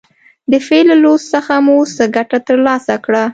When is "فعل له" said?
0.65-0.95